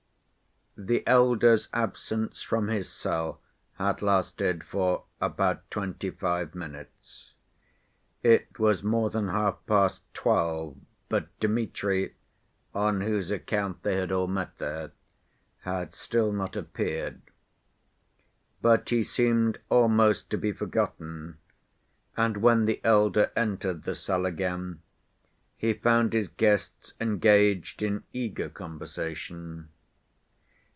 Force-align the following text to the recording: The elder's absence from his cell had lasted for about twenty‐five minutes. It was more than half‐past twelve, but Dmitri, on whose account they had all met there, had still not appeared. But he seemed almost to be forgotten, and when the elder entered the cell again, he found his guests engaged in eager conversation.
The 0.77 1.05
elder's 1.05 1.67
absence 1.73 2.41
from 2.43 2.69
his 2.69 2.89
cell 2.89 3.41
had 3.73 4.01
lasted 4.01 4.63
for 4.63 5.03
about 5.19 5.69
twenty‐five 5.69 6.55
minutes. 6.55 7.33
It 8.23 8.57
was 8.57 8.81
more 8.81 9.09
than 9.09 9.25
half‐past 9.27 9.99
twelve, 10.13 10.77
but 11.09 11.27
Dmitri, 11.41 12.15
on 12.73 13.01
whose 13.01 13.31
account 13.31 13.83
they 13.83 13.97
had 13.97 14.13
all 14.13 14.27
met 14.29 14.57
there, 14.59 14.93
had 15.63 15.93
still 15.93 16.31
not 16.31 16.55
appeared. 16.55 17.21
But 18.61 18.87
he 18.89 19.03
seemed 19.03 19.59
almost 19.69 20.29
to 20.29 20.37
be 20.37 20.53
forgotten, 20.53 21.37
and 22.15 22.37
when 22.37 22.63
the 22.63 22.79
elder 22.85 23.29
entered 23.35 23.83
the 23.83 23.93
cell 23.93 24.25
again, 24.25 24.81
he 25.57 25.73
found 25.73 26.13
his 26.13 26.29
guests 26.29 26.93
engaged 27.01 27.83
in 27.83 28.03
eager 28.13 28.47
conversation. 28.47 29.67